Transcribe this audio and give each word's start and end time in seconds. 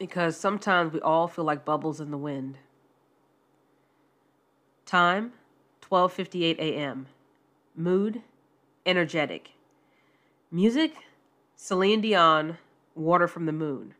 because 0.00 0.34
sometimes 0.34 0.94
we 0.94 1.00
all 1.02 1.28
feel 1.28 1.44
like 1.44 1.62
bubbles 1.62 2.00
in 2.00 2.10
the 2.10 2.16
wind. 2.16 2.56
Time 4.86 5.34
12:58 5.82 6.58
a.m. 6.58 7.06
Mood 7.76 8.22
energetic. 8.86 9.50
Music 10.50 10.94
Celine 11.54 12.00
Dion 12.00 12.56
Water 12.94 13.28
from 13.28 13.44
the 13.44 13.52
Moon. 13.52 13.94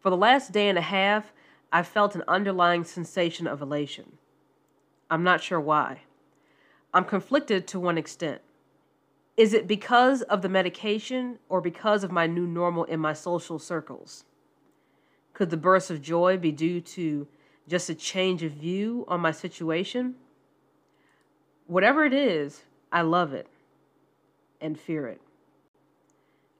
For 0.00 0.10
the 0.10 0.18
last 0.18 0.52
day 0.52 0.68
and 0.68 0.76
a 0.76 0.82
half, 0.82 1.32
I 1.72 1.82
felt 1.82 2.14
an 2.14 2.22
underlying 2.28 2.84
sensation 2.84 3.46
of 3.46 3.62
elation. 3.62 4.18
I'm 5.10 5.24
not 5.24 5.42
sure 5.42 5.58
why. 5.58 6.02
I'm 6.92 7.06
conflicted 7.06 7.66
to 7.68 7.80
one 7.80 7.96
extent. 7.96 8.42
Is 9.34 9.54
it 9.54 9.66
because 9.66 10.20
of 10.22 10.42
the 10.42 10.48
medication 10.50 11.38
or 11.48 11.62
because 11.62 12.04
of 12.04 12.12
my 12.12 12.26
new 12.26 12.46
normal 12.46 12.84
in 12.84 13.00
my 13.00 13.14
social 13.14 13.58
circles? 13.58 14.24
Could 15.38 15.50
the 15.50 15.56
burst 15.56 15.88
of 15.92 16.02
joy 16.02 16.36
be 16.36 16.50
due 16.50 16.80
to 16.80 17.28
just 17.68 17.88
a 17.88 17.94
change 17.94 18.42
of 18.42 18.50
view 18.50 19.04
on 19.06 19.20
my 19.20 19.30
situation? 19.30 20.16
Whatever 21.68 22.04
it 22.04 22.12
is, 22.12 22.64
I 22.90 23.02
love 23.02 23.32
it 23.32 23.46
and 24.60 24.76
fear 24.76 25.06
it. 25.06 25.20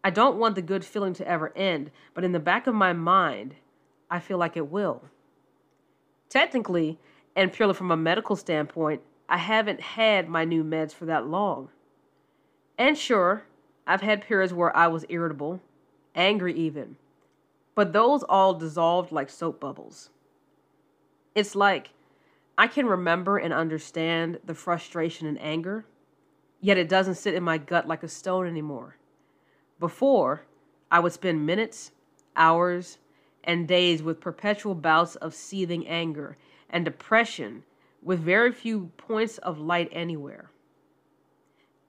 I 0.05 0.11
don't 0.11 0.39
want 0.39 0.55
the 0.55 0.63
good 0.63 0.85
feeling 0.85 1.13
to 1.15 1.27
ever 1.27 1.53
end, 1.57 1.91
but 2.15 2.23
in 2.23 2.31
the 2.31 2.39
back 2.39 2.69
of 2.69 2.75
my 2.77 2.93
mind, 2.93 3.57
I 4.09 4.21
feel 4.21 4.39
like 4.39 4.57
it 4.57 4.71
will. 4.71 5.03
Technically, 6.29 7.01
and 7.35 7.53
purely 7.53 7.75
from 7.75 7.91
a 7.91 7.97
medical 7.97 8.37
standpoint, 8.37 9.03
I 9.29 9.39
haven't 9.39 9.81
had 9.81 10.29
my 10.29 10.45
new 10.45 10.63
meds 10.63 10.93
for 10.93 11.05
that 11.07 11.27
long. 11.27 11.71
And 12.79 12.97
sure, 12.97 13.43
I've 13.89 14.03
had 14.03 14.25
periods 14.25 14.55
where 14.55 14.77
I 14.77 14.87
was 14.87 15.05
irritable, 15.09 15.61
angry 16.15 16.55
even 16.55 16.95
but 17.79 17.93
those 17.93 18.25
all 18.25 18.55
dissolved 18.55 19.13
like 19.13 19.31
soap 19.31 19.61
bubbles. 19.61 20.11
It's 21.37 21.55
like 21.55 21.91
I 22.59 22.67
can 22.67 22.87
remember 22.87 23.39
and 23.39 23.55
understand 23.55 24.41
the 24.45 24.53
frustration 24.53 25.29
and 25.29 25.41
anger, 25.41 25.87
yet 26.61 26.77
it 26.77 26.89
doesn't 26.89 27.15
sit 27.15 27.35
in 27.35 27.45
my 27.45 27.57
gut 27.57 27.87
like 27.87 28.03
a 28.03 28.09
stone 28.09 28.49
anymore. 28.49 28.97
Before, 29.79 30.43
I 30.91 30.99
would 30.99 31.13
spend 31.13 31.47
minutes, 31.47 31.93
hours, 32.35 32.99
and 33.45 33.69
days 33.69 34.03
with 34.03 34.19
perpetual 34.21 34.75
bouts 34.75 35.15
of 35.15 35.33
seething 35.33 35.87
anger 35.87 36.37
and 36.69 36.85
depression 36.85 37.63
with 38.03 38.19
very 38.19 38.51
few 38.51 38.91
points 38.97 39.39
of 39.39 39.61
light 39.61 39.89
anywhere. 39.93 40.51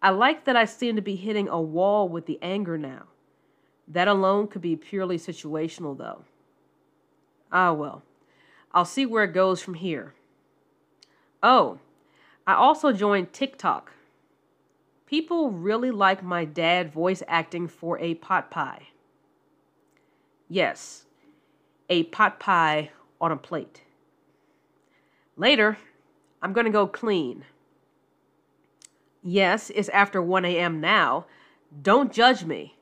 I 0.03 0.11
like 0.11 0.45
that 0.45 0.55
I 0.55 0.65
seem 0.65 0.97
to 0.97 1.01
be 1.01 1.15
hitting 1.15 1.49
a 1.49 1.59
wall 1.59 2.07
with 2.07 2.27
the 2.27 2.37
anger 2.43 2.77
now. 2.77 3.07
That 3.89 4.07
alone 4.07 4.47
could 4.47 4.61
be 4.61 4.75
purely 4.75 5.17
situational, 5.17 5.97
though. 5.97 6.23
Ah, 7.51 7.73
well. 7.73 8.03
I'll 8.71 8.85
see 8.85 9.07
where 9.07 9.23
it 9.23 9.33
goes 9.33 9.61
from 9.61 9.73
here. 9.73 10.13
Oh, 11.41 11.79
I 12.45 12.53
also 12.53 12.91
joined 12.91 13.33
TikTok. 13.33 13.91
People 15.07 15.49
really 15.49 15.89
like 15.89 16.21
my 16.21 16.45
dad 16.45 16.93
voice 16.93 17.23
acting 17.27 17.67
for 17.67 17.97
a 17.97 18.13
pot 18.13 18.51
pie. 18.51 18.89
Yes, 20.47 21.05
a 21.89 22.03
pot 22.03 22.39
pie 22.39 22.91
on 23.19 23.31
a 23.31 23.37
plate. 23.37 23.81
Later, 25.35 25.77
I'm 26.41 26.53
going 26.53 26.65
to 26.65 26.71
go 26.71 26.85
clean. 26.85 27.45
Yes, 29.23 29.71
it's 29.73 29.89
after 29.89 30.21
1 30.21 30.45
a.m. 30.45 30.79
now. 30.79 31.25
Don't 31.81 32.13
judge 32.13 32.45
me. 32.45 32.75